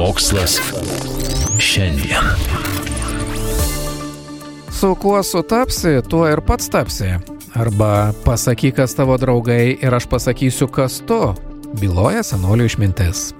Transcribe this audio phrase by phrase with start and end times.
[0.00, 0.60] Mokslas
[1.58, 2.24] šiandien.
[4.72, 7.10] Su kuo sutapsi, tuo ir pats tapsi.
[7.54, 11.18] Arba pasakyk, kas tavo draugai ir aš pasakysiu, kas tu.
[11.82, 13.34] Byloja senolių išmintis.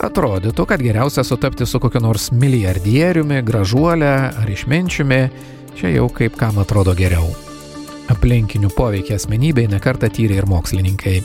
[0.00, 5.22] Atrodytų, kad geriausia sutapti su kokiu nors milijardieriumi, gražuolė ar išminčiumi,
[5.76, 7.28] čia jau kaip kam atrodo geriau.
[8.10, 11.20] Aplinkinių poveikį asmenybei nekarta tyrė ir mokslininkai.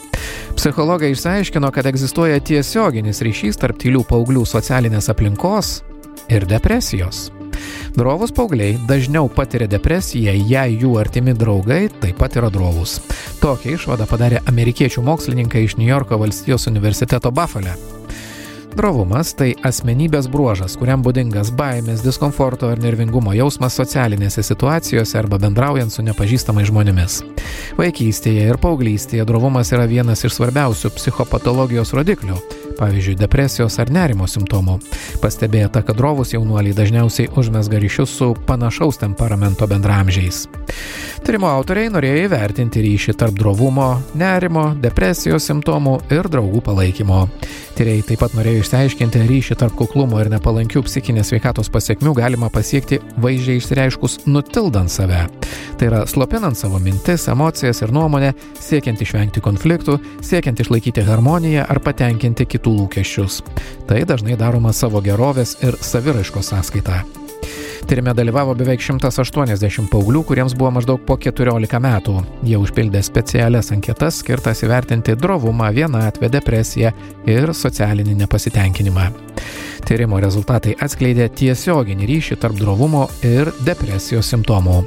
[0.66, 5.68] Psichologai išsiaiškino, kad egzistuoja tiesioginis ryšys tarp tylių paauglių socialinės aplinkos
[6.34, 7.27] ir depresijos.
[7.94, 12.96] Drovus paaugliai dažniau patiria depresiją, jei jų artimi draugai taip pat yra drovus.
[13.43, 17.95] Tokią išvadą padarė amerikiečių mokslininkai iš New Yorko valstijos universiteto Buffalo.
[18.76, 25.93] Drovumas tai asmenybės bruožas, kuriam būdingas baimės, diskomforto ir nervingumo jausmas socialinėse situacijose arba bendraujant
[25.93, 27.21] su nepažįstamais žmonėmis.
[27.79, 32.35] Vaikystėje ir paauglystėje drovumas yra vienas iš svarbiausių psichopatologijos rodiklių,
[32.76, 34.81] pavyzdžiui, depresijos ar nerimo simptomų.
[35.23, 40.49] Pastebėta, kad drovus jaunuoliai dažniausiai užmesga ryšius su panašaus temperamento bendramžiais.
[41.26, 43.87] Tyrimo autoriai norėjo įvertinti ryšį tarp drovumo,
[44.20, 47.23] nerimo, depresijos simptomų ir draugų palaikymo.
[47.79, 52.98] Tyrėjai taip pat norėjo išsiaiškinti ryšį tarp kuklumo ir nepalankių psichinės sveikatos pasiekmių galima pasiekti
[53.21, 55.27] vaizdžiai išsireiškus nutildant save.
[55.77, 58.32] Tai yra slopinant savo mintis, emocijas ir nuomonę,
[58.63, 63.43] siekiant išvengti konfliktų, siekiant išlaikyti harmoniją ar patenkinti kitų lūkesčius.
[63.86, 67.03] Tai dažnai daroma savo gerovės ir saviraiškos sąskaita.
[67.86, 72.16] Tyrime dalyvavo beveik 180 paauglių, kuriems buvo maždaug po 14 metų.
[72.48, 76.94] Jie užpildė specialias anketas skirtas įvertinti drovumą, vienatvę, depresiją
[77.30, 79.12] ir socialinį nepasitenkinimą.
[79.86, 84.80] Tyrimo rezultatai atskleidė tiesioginį ryšį tarp drovumo ir depresijos simptomų.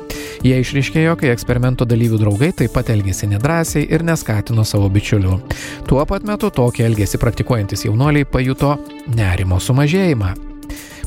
[0.43, 5.39] Jie išriškėjo, kai eksperimento dalyvių draugai taip pat elgėsi nedrasiai ir neskatino savo bičiulių.
[5.87, 8.75] Tuo pat metu tokį elgesį praktikuojantis jaunuoliai pajuto
[9.15, 10.47] nerimo sumažėjimą.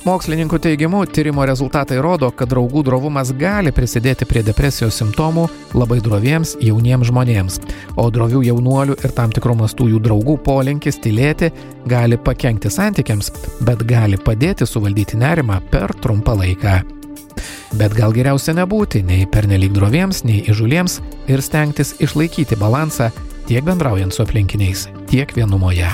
[0.02, 5.44] Mokslininkų teigimu, tyrimo rezultatai rodo, kad draugų drovumas gali prisidėti prie depresijos simptomų
[5.78, 7.60] labai droviems jauniems žmonėms,
[8.02, 11.52] o drovių jaunuolių ir tam tikrų mastų jų draugų polinkis tylėti
[11.86, 13.30] gali pakengti santykiams,
[13.62, 16.80] bet gali padėti suvaldyti nerimą per trumpą laiką.
[17.78, 20.98] Bet gal geriausia nebūti nei pernelyg droviems, nei įžuliems
[21.30, 23.14] ir stengtis išlaikyti balansą
[23.46, 25.94] tiek bendraujant su aplinkiniais, tiek vienumoje.